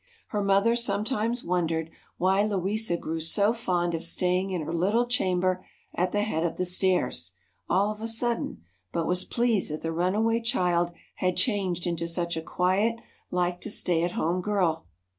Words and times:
Her 0.29 0.43
mother 0.43 0.75
sometimes 0.75 1.43
wondered 1.43 1.91
why 2.17 2.41
Louisa 2.43 2.97
grew 2.97 3.19
so 3.19 3.53
fond 3.53 3.93
of 3.93 4.03
staying 4.03 4.49
in 4.49 4.61
her 4.61 4.73
little 4.73 5.05
chamber 5.05 5.63
at 5.93 6.11
the 6.11 6.23
head 6.23 6.43
of 6.43 6.57
the 6.57 6.65
stairs, 6.65 7.33
all 7.69 7.91
of 7.91 8.01
a 8.01 8.07
sudden, 8.07 8.63
but 8.91 9.05
was 9.05 9.25
pleased 9.25 9.69
that 9.71 9.83
the 9.83 9.91
runaway 9.93 10.41
child 10.41 10.91
had 11.17 11.37
changed 11.37 11.85
into 11.85 12.07
such 12.07 12.35
a 12.35 12.41
quiet, 12.41 12.99
like 13.29 13.61
to 13.61 13.69
stay 13.69 14.01
at 14.01 14.13
home 14.13 14.41
girl. 14.41 14.87